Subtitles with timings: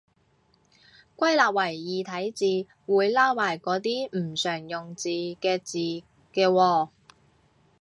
[1.15, 2.31] 歸納為異體
[2.63, 5.77] 字，會撈埋嗰啲唔常用字嘅字
[6.33, 6.89] 嘅喎